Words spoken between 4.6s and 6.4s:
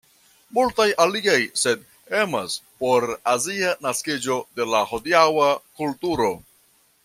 de la hodiaŭa kulturo.